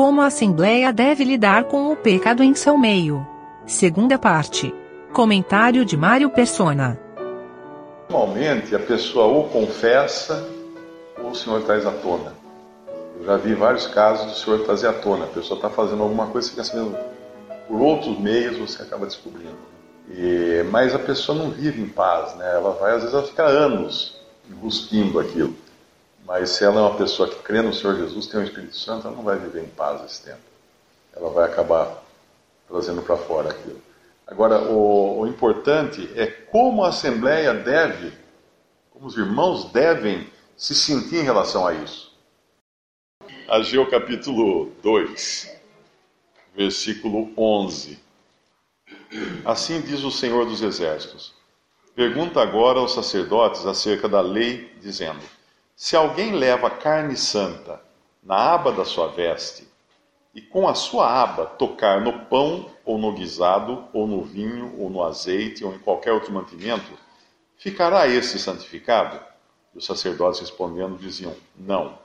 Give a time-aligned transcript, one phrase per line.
[0.00, 3.26] como a Assembleia deve lidar com o pecado em seu meio.
[3.66, 4.74] Segunda parte.
[5.12, 6.98] Comentário de Mário Persona.
[8.08, 10.48] Normalmente a pessoa ou confessa
[11.22, 12.32] ou o Senhor traz à tona.
[13.18, 15.26] Eu já vi vários casos do Senhor trazer à tona.
[15.26, 16.96] A pessoa está fazendo alguma coisa, você fica sabendo
[17.68, 19.58] por outros meios, você acaba descobrindo.
[20.08, 22.50] E, mas a pessoa não vive em paz, né?
[22.54, 25.54] Ela vai, às vezes, ela fica anos buscando aquilo.
[26.24, 29.06] Mas se ela é uma pessoa que crê no Senhor Jesus, tem o Espírito Santo,
[29.06, 30.40] ela não vai viver em paz esse tempo.
[31.14, 32.02] Ela vai acabar
[32.68, 33.80] trazendo para fora aquilo.
[34.26, 38.12] Agora, o, o importante é como a Assembleia deve,
[38.90, 42.10] como os irmãos devem se sentir em relação a isso.
[43.48, 45.50] Ageu capítulo 2,
[46.54, 47.98] versículo 11.
[49.44, 51.34] Assim diz o Senhor dos Exércitos:
[51.96, 55.20] Pergunta agora aos sacerdotes acerca da lei, dizendo:
[55.80, 57.80] Se alguém leva carne santa
[58.22, 59.66] na aba da sua veste,
[60.34, 64.90] e com a sua aba tocar no pão, ou no guisado, ou no vinho, ou
[64.90, 66.92] no azeite, ou em qualquer outro mantimento,
[67.56, 69.18] ficará esse santificado?
[69.74, 71.98] E os sacerdotes respondendo diziam: Não.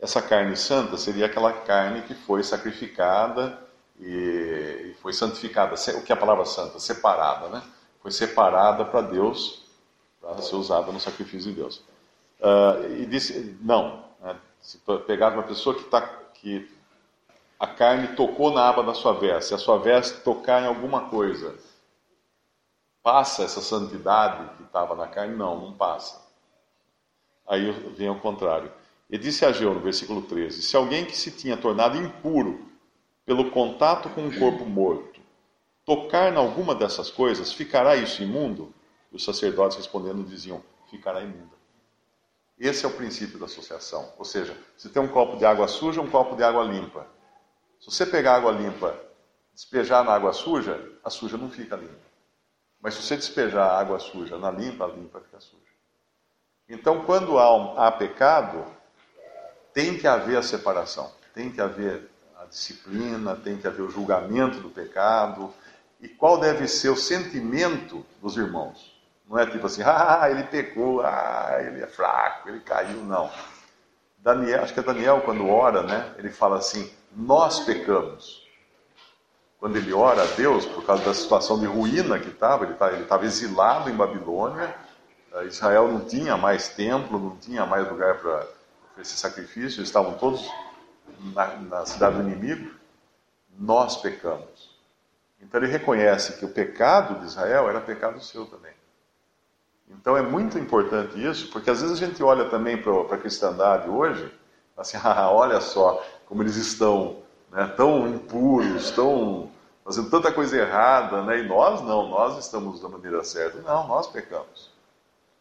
[0.00, 3.60] Essa carne santa seria aquela carne que foi sacrificada
[4.00, 5.76] e foi santificada.
[5.96, 6.80] O que é a palavra santa?
[6.80, 7.62] Separada, né?
[8.02, 9.66] Foi separada para Deus,
[10.20, 11.91] para ser usada no sacrifício de Deus.
[12.40, 14.04] Uh, e disse: Não.
[14.20, 14.36] Né?
[14.60, 16.00] Se pegar uma pessoa que, tá,
[16.34, 16.70] que
[17.58, 21.56] a carne tocou na aba da sua veste, a sua veste tocar em alguma coisa,
[23.02, 25.36] passa essa santidade que estava na carne?
[25.36, 26.20] Não, não passa.
[27.46, 28.70] Aí vem ao contrário.
[29.10, 32.66] E disse a Ageu, no versículo 13: Se alguém que se tinha tornado impuro
[33.26, 35.20] pelo contato com um corpo morto
[35.84, 38.72] tocar em alguma dessas coisas, ficará isso imundo?
[39.12, 41.61] E os sacerdotes respondendo diziam: Ficará imunda.
[42.62, 44.12] Esse é o princípio da associação.
[44.16, 47.04] Ou seja, se tem um copo de água suja, um copo de água limpa.
[47.80, 48.96] Se você pegar água limpa,
[49.52, 52.06] despejar na água suja, a suja não fica limpa.
[52.80, 55.60] Mas se você despejar a água suja na limpa, a limpa fica suja.
[56.68, 58.64] Então, quando há, há pecado,
[59.74, 62.08] tem que haver a separação, tem que haver
[62.38, 65.52] a disciplina, tem que haver o julgamento do pecado.
[66.00, 68.91] E qual deve ser o sentimento dos irmãos?
[69.28, 73.30] Não é tipo assim, ah, ele pecou, ah, ele é fraco, ele caiu, não.
[74.18, 76.14] Daniel, acho que é Daniel quando ora, né?
[76.16, 78.42] Ele fala assim: nós pecamos.
[79.58, 82.92] Quando ele ora a Deus por causa da situação de ruína que estava, ele tá,
[82.92, 84.74] estava exilado em Babilônia,
[85.34, 88.46] eh, Israel não tinha mais templo, não tinha mais lugar para
[88.90, 90.50] oferecer sacrifício, estavam todos
[91.32, 92.74] na, na cidade do inimigo.
[93.56, 94.76] Nós pecamos.
[95.40, 98.72] Então ele reconhece que o pecado de Israel era pecado seu também.
[100.00, 103.88] Então é muito importante isso, porque às vezes a gente olha também para a cristandade
[103.88, 104.32] hoje,
[104.76, 107.18] assim, ah, olha só como eles estão
[107.50, 109.50] né, tão impuros, tão
[109.84, 113.60] fazendo tanta coisa errada, né, e nós não, nós estamos da maneira certa.
[113.60, 114.70] Não, nós pecamos.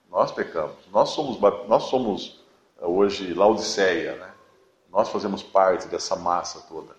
[0.10, 0.76] Nós pecamos.
[0.92, 2.44] Nós somos, nós somos
[2.82, 4.30] eh, hoje Laodiceia, né?
[4.92, 6.94] Nós fazemos parte dessa massa toda.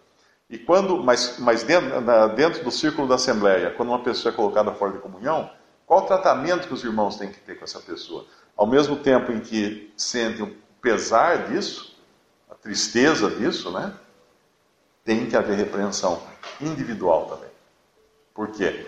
[0.49, 1.91] E quando, mas, mas dentro,
[2.35, 5.51] dentro do círculo da Assembleia, quando uma pessoa é colocada fora de comunhão,
[5.93, 8.25] qual o tratamento que os irmãos têm que ter com essa pessoa?
[8.57, 11.95] Ao mesmo tempo em que sentem o pesar disso,
[12.51, 13.93] a tristeza disso, né?
[15.05, 16.23] Tem que haver repreensão
[16.59, 17.51] individual também.
[18.33, 18.87] Por quê?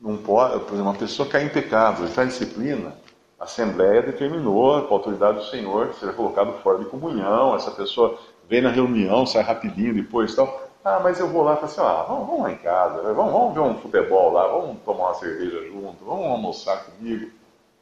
[0.00, 2.96] Não pode, por exemplo, uma pessoa cair em pecado, está em disciplina,
[3.38, 8.18] a Assembleia determinou, com a autoridade do Senhor, seja colocado fora de comunhão, essa pessoa
[8.48, 10.63] vem na reunião, sai rapidinho depois tal.
[10.84, 13.32] Ah, mas eu vou lá e falo assim, ah, vamos, vamos lá em casa, vamos,
[13.32, 17.30] vamos ver um futebol lá, vamos tomar uma cerveja junto, vamos almoçar comigo.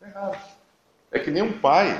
[0.01, 0.39] É errado.
[1.11, 1.93] É que nem um pai,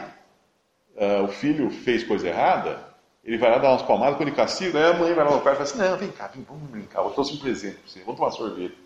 [0.95, 2.79] uh, o filho fez coisa errada,
[3.25, 5.41] ele vai lá dar umas palmadas, quando ele castiga, aí a mãe vai lá no
[5.41, 7.91] quarto e fala assim, não, vem cá, vem, vamos brincar, eu trouxe um presente para
[7.91, 8.79] você, vamos tomar sorvete.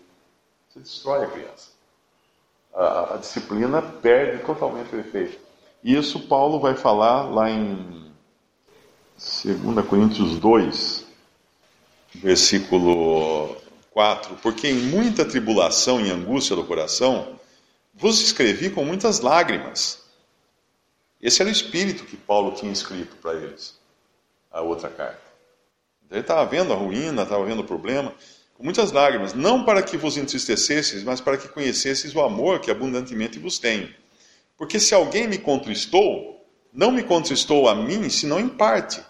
[0.69, 1.69] Você destrói a criança.
[2.73, 5.39] A, a disciplina perde totalmente o efeito.
[5.83, 8.11] Isso Paulo vai falar lá em
[9.15, 11.06] 2 Coríntios 2,
[12.15, 13.55] versículo
[13.91, 17.39] 4, porque em muita tribulação e angústia do coração
[17.93, 20.03] vos escrevi com muitas lágrimas.
[21.21, 23.75] Esse era o espírito que Paulo tinha escrito para eles,
[24.51, 25.21] a outra carta.
[26.09, 28.13] Ele estava vendo a ruína, estava vendo o problema,
[28.53, 32.71] com muitas lágrimas, não para que vos entristecesseis, mas para que conhecesseis o amor que
[32.71, 33.93] abundantemente vos tenho.
[34.57, 39.03] Porque se alguém me contristou, não me contristou a mim, senão em parte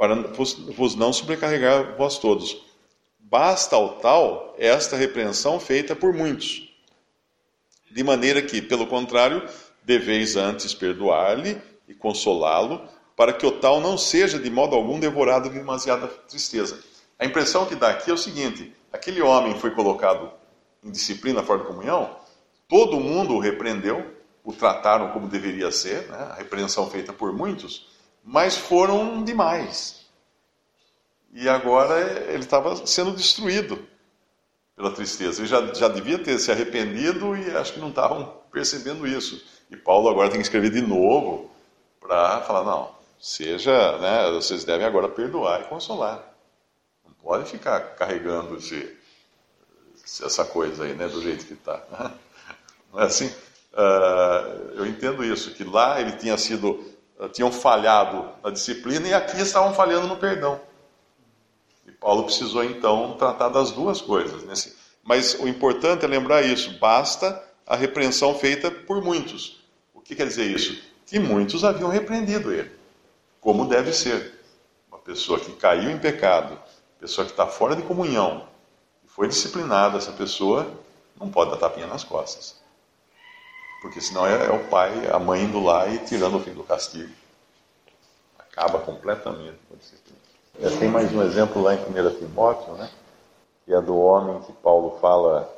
[0.00, 2.56] para vos não sobrecarregar vós todos.
[3.18, 6.74] Basta ao tal esta repreensão feita por muitos.
[7.90, 9.46] De maneira que, pelo contrário,
[9.84, 15.50] deveis antes perdoar-lhe e consolá-lo, para que o tal não seja de modo algum devorado
[15.50, 16.82] de demasiada tristeza.
[17.18, 20.32] A impressão que dá aqui é o seguinte: aquele homem foi colocado
[20.82, 22.16] em disciplina fora de comunhão,
[22.66, 26.28] todo mundo o repreendeu, o trataram como deveria ser, né?
[26.30, 30.06] a repreensão feita por muitos, mas foram demais.
[31.32, 32.00] E agora
[32.32, 33.86] ele estava sendo destruído
[34.74, 35.40] pela tristeza.
[35.40, 39.40] Ele já, já devia ter se arrependido e acho que não estavam percebendo isso.
[39.70, 41.50] E Paulo agora tem que escrever de novo
[42.00, 42.90] para falar: não,
[43.20, 46.24] seja, né, vocês devem agora perdoar e consolar.
[47.04, 48.96] Não pode ficar carregando esse,
[50.24, 51.80] essa coisa aí, né, do jeito que está.
[52.92, 53.32] Não é assim?
[53.72, 56.84] Uh, eu entendo isso, que lá ele tinha sido,
[57.28, 60.60] tinham falhado na disciplina e aqui estavam falhando no perdão.
[61.86, 64.42] E Paulo precisou então tratar das duas coisas.
[64.44, 64.76] Nesse...
[65.02, 69.60] Mas o importante é lembrar isso: basta a repreensão feita por muitos.
[69.92, 70.82] O que quer dizer isso?
[71.06, 72.70] Que muitos haviam repreendido ele,
[73.40, 74.40] como deve ser.
[74.88, 76.58] Uma pessoa que caiu em pecado,
[76.98, 78.46] pessoa que está fora de comunhão,
[79.06, 80.70] foi disciplinada, essa pessoa
[81.18, 82.60] não pode dar tapinha nas costas.
[83.80, 86.62] Porque senão é, é o pai, a mãe indo lá e tirando o fim do
[86.64, 87.12] castigo.
[88.38, 90.18] Acaba completamente com a disciplina.
[90.60, 92.90] É, tem mais um exemplo lá em 1 Timóteo, né?
[93.64, 95.48] que é do homem que Paulo fala,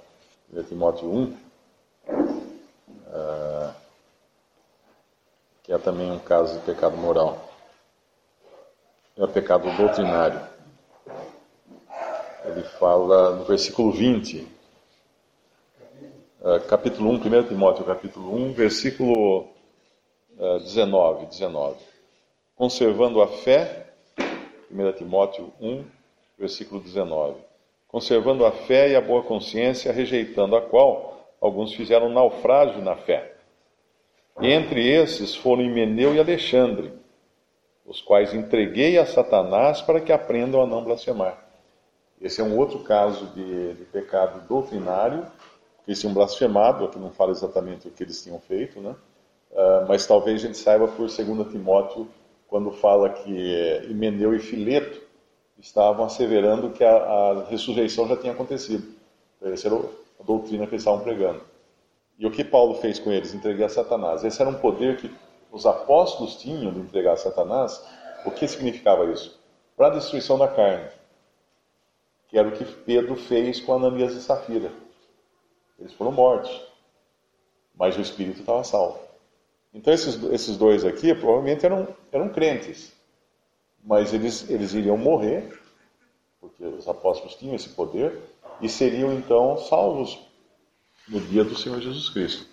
[0.52, 1.36] 1 Timóteo 1, uh,
[3.08, 3.74] ah,
[5.62, 7.50] que é também um caso de pecado moral.
[9.16, 10.52] É um pecado doutrinário
[12.44, 14.46] ele fala no versículo 20,
[16.42, 19.46] uh, capítulo 1, 1 Timóteo, capítulo 1, versículo
[20.36, 21.76] uh, 19, 19.
[22.56, 23.86] Conservando a fé,
[24.70, 25.84] 1 Timóteo 1,
[26.38, 27.36] versículo 19.
[27.86, 33.34] Conservando a fé e a boa consciência, rejeitando a qual alguns fizeram naufrágio na fé.
[34.40, 36.92] E entre esses foram Himeneu e Alexandre,
[37.84, 41.38] os quais entreguei a Satanás para que aprendam a não blasfemar.
[42.20, 45.26] Esse é um outro caso de, de pecado doutrinário,
[45.86, 48.94] eles tinham blasfemado, aqui não fala exatamente o que eles tinham feito, né?
[49.50, 51.16] Uh, mas talvez a gente saiba por 2
[51.50, 52.08] Timóteo,
[52.48, 55.00] quando fala que Himeneu e Fileto
[55.58, 58.94] estavam asseverando que a, a ressurreição já tinha acontecido.
[59.42, 61.40] Essa era a doutrina que eles estavam pregando.
[62.18, 63.34] E o que Paulo fez com eles?
[63.34, 64.22] Entregar a Satanás.
[64.22, 65.10] Esse era um poder que
[65.50, 67.82] os apóstolos tinham de entregar a Satanás.
[68.26, 69.40] O que significava isso?
[69.76, 70.88] Para a destruição da carne
[72.32, 74.72] que era o que Pedro fez com Ananias e Safira.
[75.82, 76.62] Eles foram mortos,
[77.74, 79.00] mas o espírito estava salvo.
[79.74, 82.92] Então, esses, esses dois aqui provavelmente eram, eram crentes,
[83.82, 85.60] mas eles, eles iriam morrer,
[86.40, 88.16] porque os apóstolos tinham esse poder,
[88.60, 90.20] e seriam então salvos
[91.08, 92.46] no dia do Senhor Jesus Cristo.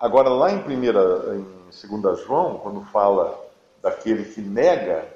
[0.00, 3.40] Agora, lá em, primeira, em 2 João, quando fala
[3.80, 5.06] daquele que nega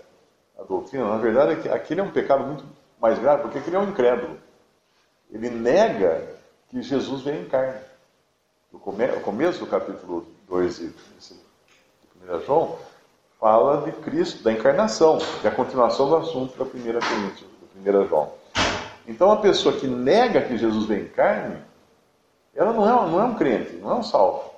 [0.56, 2.64] a doutrina, na verdade, é que aquele é um pecado muito
[3.00, 4.38] mais grave, porque aquele é um incrédulo.
[5.30, 6.26] Ele nega
[6.68, 7.80] que Jesus veio em carne.
[8.72, 10.92] O começo do capítulo 2 de
[12.30, 12.78] 1 João
[13.40, 17.98] fala de Cristo, da encarnação, que é a continuação do assunto da primeira Coríntios, da
[17.98, 18.32] 1 João.
[19.06, 21.56] Então, a pessoa que nega que Jesus veio em carne,
[22.54, 24.50] ela não é, não é um crente, não é um salvo.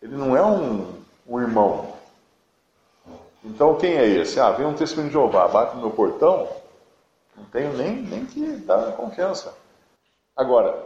[0.00, 1.98] Ele não é um, um irmão,
[3.44, 4.40] então quem é esse?
[4.40, 6.48] Ah, vem um testemunho de Jeová, bate no meu portão,
[7.38, 9.56] não tenho nem, nem que dar confiança.
[10.36, 10.76] Agora,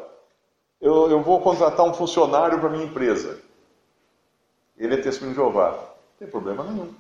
[0.81, 3.39] eu, eu vou contratar um funcionário para minha empresa.
[4.77, 5.71] Ele é testemunho de Jeová.
[5.71, 6.93] Não tem problema nenhum.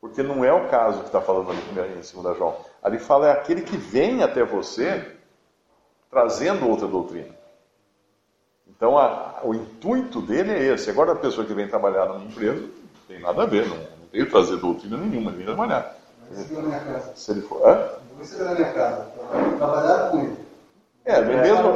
[0.00, 2.56] Porque não é o caso que está falando ali em 2 João.
[2.82, 5.16] Ali fala é aquele que vem até você
[6.10, 7.34] trazendo outra doutrina.
[8.68, 10.88] Então a, o intuito dele é esse.
[10.90, 12.68] Agora a pessoa que vem trabalhar numa empresa
[13.08, 15.96] tem nada a ver, não, não veio trazer doutrina nenhuma, ele veio trabalhar.
[17.14, 17.66] Se ele for.
[17.66, 17.90] Hã?
[18.18, 19.06] Você na minha casa,
[19.58, 20.46] trabalhar com ele.
[21.04, 21.68] É, mesmo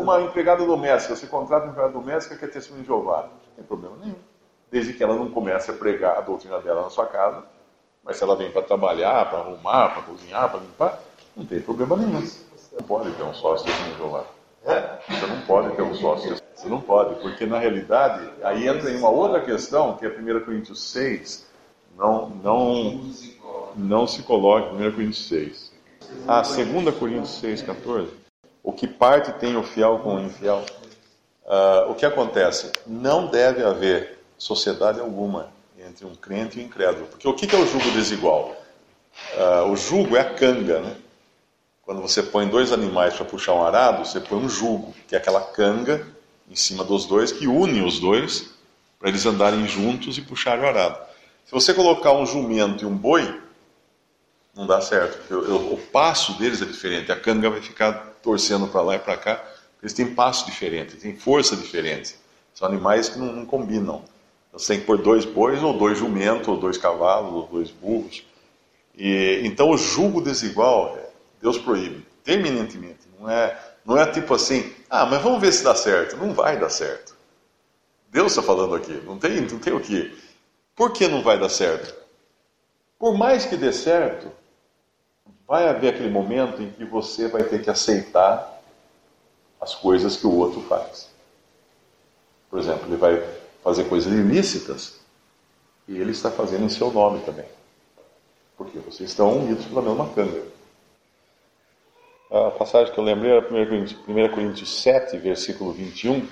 [0.00, 3.64] uma empregada doméstica, você contrata uma empregada doméstica que é testemunho de Jeová, não tem
[3.64, 4.14] problema nenhum.
[4.70, 7.42] Desde que ela não comece a pregar a doutrina dela na sua casa,
[8.04, 11.00] mas se ela vem para trabalhar, para arrumar, para cozinhar, para limpar,
[11.36, 12.20] não tem problema nenhum.
[12.20, 14.24] Você não pode ter um sócio testemunho de Jeová.
[15.08, 16.36] Você não pode ter um sócio.
[16.54, 20.44] Você não pode, porque na realidade, aí entra em uma outra questão, que é 1
[20.44, 21.46] Coríntios 6,
[21.96, 23.00] não, não,
[23.76, 25.72] não se coloque 1 Coríntios 6.
[26.26, 28.10] Ah, 2 Coríntios 6, 14.
[28.62, 30.64] O que parte tem o fiel com o infiel.
[31.44, 32.72] Uh, o que acontece?
[32.86, 37.06] Não deve haver sociedade alguma entre um crente e um incrédulo.
[37.06, 38.56] Porque o que é o jugo desigual?
[39.34, 40.96] Uh, o jugo é a canga, né?
[41.82, 45.18] Quando você põe dois animais para puxar um arado, você põe um jugo, que é
[45.18, 46.04] aquela canga
[46.50, 48.50] em cima dos dois, que une os dois
[48.98, 50.98] para eles andarem juntos e puxarem o arado.
[51.44, 53.40] Se você colocar um jumento e um boi,
[54.56, 58.66] não dá certo, porque o, o passo deles é diferente, a canga vai ficar torcendo
[58.66, 59.44] para lá e para cá,
[59.82, 62.16] eles têm passo diferente, têm força diferente.
[62.54, 64.02] São animais que não, não combinam.
[64.50, 68.24] Você tem que pôr dois bois, ou dois jumentos, ou dois cavalos, ou dois burros.
[68.96, 70.98] E, então o julgo desigual,
[71.40, 73.00] Deus proíbe, terminantemente.
[73.20, 76.16] Não é, não é tipo assim, ah, mas vamos ver se dá certo.
[76.16, 77.14] Não vai dar certo.
[78.10, 80.16] Deus está falando aqui, não tem, não tem o que.
[80.74, 81.94] Por que não vai dar certo?
[82.98, 84.32] Por mais que dê certo,
[85.46, 88.62] vai haver aquele momento em que você vai ter que aceitar
[89.60, 91.08] as coisas que o outro faz.
[92.50, 93.22] Por exemplo, ele vai
[93.62, 95.00] fazer coisas ilícitas
[95.88, 97.46] e ele está fazendo em seu nome também.
[98.56, 100.46] Porque vocês estão unidos pela mesma câmera.
[102.30, 106.18] A passagem que eu lembrei era 1 Coríntios, 1 Coríntios 7, versículo 21.
[106.18, 106.28] Uh,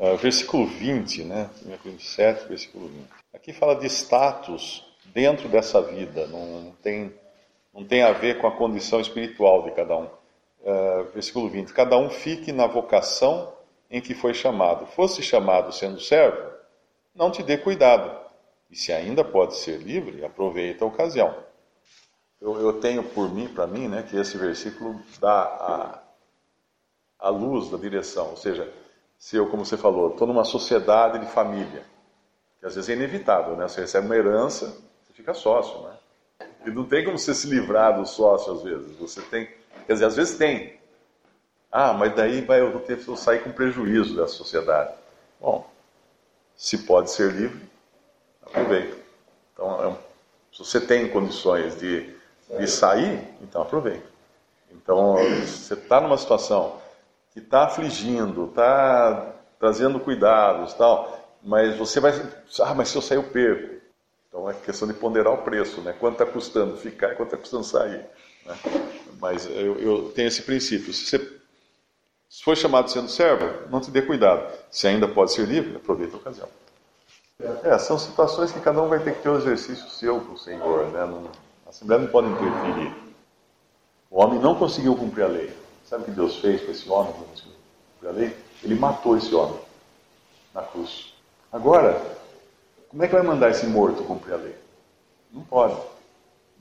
[0.00, 1.50] ah, versículo 20, né?
[1.64, 3.08] 1 Coríntios 7, versículo 20.
[3.32, 4.84] Aqui fala de status
[5.14, 7.12] dentro dessa vida, não, tem,
[7.72, 10.08] não tem a ver com a condição espiritual de cada um.
[10.60, 13.52] Uh, versículo 20: Cada um fique na vocação
[13.90, 14.86] em que foi chamado.
[14.86, 16.50] Fosse chamado sendo servo,
[17.14, 18.18] não te dê cuidado.
[18.70, 21.34] E se ainda pode ser livre, aproveita a ocasião.
[22.40, 26.02] Eu, eu tenho por mim, para mim, né, que esse versículo dá a,
[27.18, 28.30] a luz da direção.
[28.30, 28.72] Ou seja,
[29.18, 31.84] se eu, como você falou, estou numa sociedade de família,
[32.58, 33.68] que às vezes é inevitável, né?
[33.68, 34.66] Você recebe uma herança,
[35.06, 35.98] você fica sócio, né?
[36.64, 38.96] E não tem como você se livrar do sócio às vezes.
[38.96, 39.48] Você tem,
[39.86, 40.78] quer dizer, às vezes tem,
[41.70, 44.94] ah, mas daí vai, eu vou ter que sair com prejuízo da sociedade.
[45.40, 45.68] Bom,
[46.56, 47.60] se pode ser livre,
[48.42, 48.96] aproveita.
[49.52, 50.10] Então, é
[50.52, 52.12] se você tem condições de,
[52.58, 54.06] de sair, então aproveita.
[54.72, 56.80] Então, você está numa situação
[57.32, 62.12] que está afligindo, está trazendo cuidados, tal, mas você vai,
[62.60, 63.79] ah, mas se eu sair eu perco.
[64.30, 65.92] Então é questão de ponderar o preço, né?
[65.92, 68.06] Quanto está custando ficar e quanto está custando sair.
[68.46, 68.56] Né?
[69.20, 70.92] Mas eu, eu tenho esse princípio.
[70.94, 71.40] Se você
[72.30, 74.56] se for chamado sendo servo, não te dê cuidado.
[74.70, 76.48] Se ainda pode ser livre, aproveita a ocasião.
[77.64, 80.34] É, são situações que cada um vai ter que ter o um exercício seu para
[80.34, 80.86] o Senhor.
[80.86, 81.04] Né?
[81.06, 81.28] Não,
[81.66, 82.94] a Assembleia não pode interferir.
[84.08, 85.52] O homem não conseguiu cumprir a lei.
[85.84, 87.54] Sabe o que Deus fez com esse homem que não conseguiu
[87.94, 88.36] cumprir a lei?
[88.62, 89.58] Ele matou esse homem
[90.54, 91.12] na cruz.
[91.50, 92.00] Agora,
[92.90, 94.56] como é que vai mandar esse morto cumprir a lei?
[95.32, 95.80] Não pode.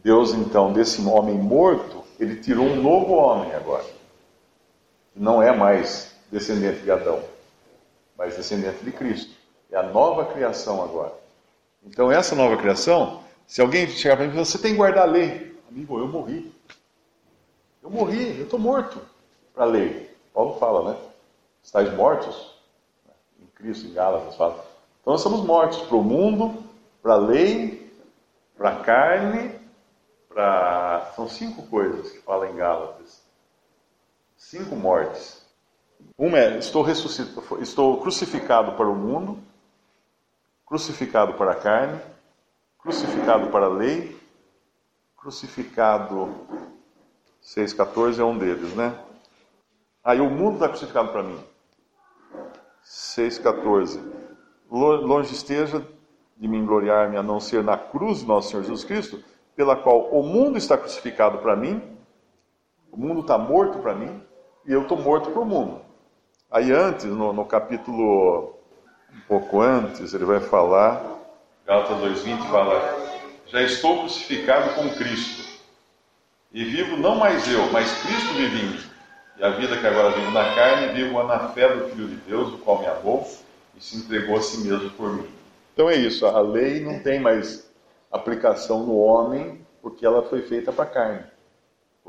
[0.01, 3.99] Deus, então, desse homem morto, ele tirou um novo homem agora
[5.19, 7.21] não é mais descendente de Adão,
[8.17, 9.35] mas descendente de Cristo.
[9.69, 11.13] É a nova criação agora.
[11.83, 15.07] Então, essa nova criação, se alguém chegar para mim e falar, você tem que guardar
[15.07, 15.55] a lei.
[15.69, 16.51] Amigo, eu morri.
[17.83, 18.99] Eu morri, eu estou morto
[19.53, 20.09] para a lei.
[20.33, 20.97] Paulo fala, né?
[21.61, 22.55] Estais mortos?
[23.41, 24.65] Em Cristo, em Gálatas, fala.
[25.01, 26.63] Então, nós somos mortos para o mundo,
[27.01, 27.91] para a lei,
[28.57, 29.51] para a carne,
[30.27, 31.11] para.
[31.15, 33.29] São cinco coisas que fala em Gálatas
[34.39, 35.45] cinco mortes.
[36.17, 36.85] Uma é: estou,
[37.59, 39.37] estou crucificado para o mundo,
[40.65, 42.01] crucificado para a carne,
[42.79, 44.17] crucificado para a lei,
[45.17, 46.47] crucificado.
[47.43, 48.97] 6,14 é um deles, né?
[50.03, 51.41] Aí o mundo está crucificado para mim.
[52.83, 54.18] 6,14.
[54.69, 55.83] Longe esteja
[56.37, 59.23] de me gloriar-me a não ser na cruz de nosso Senhor Jesus Cristo,
[59.55, 61.81] pela qual o mundo está crucificado para mim,
[62.91, 64.21] o mundo está morto para mim,
[64.65, 65.81] e eu estou morto para o mundo.
[66.51, 68.55] Aí antes, no, no, capítulo
[69.11, 71.03] um pouco antes, ele vai falar,
[71.65, 72.79] Gálatas 2,20 fala,
[73.47, 75.49] já estou crucificado com Cristo,
[76.51, 78.79] e vivo não mais eu, mas Cristo vive em mim.
[79.37, 82.53] E a vida que agora vivo na carne, vivo na fé do Filho de Deus,
[82.53, 83.25] o qual me amou
[83.79, 85.25] e se entregou a si mesmo por mim.
[85.73, 87.67] Então é isso, a lei não tem mais
[88.11, 91.23] aplicação no homem, porque ela foi feita para a carne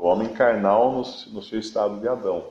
[0.01, 2.47] o homem carnal no, no seu estado de Adão.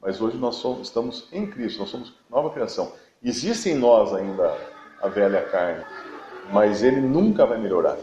[0.00, 2.92] Mas hoje nós somos, estamos em Cristo, nós somos nova criação.
[3.22, 4.56] Existe em nós ainda
[5.00, 5.84] a velha carne,
[6.52, 7.96] mas ele nunca vai melhorar.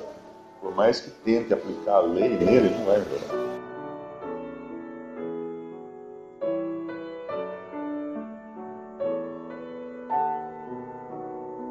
[0.61, 3.48] Por mais que tente aplicar a lei nele, não vai melhorar.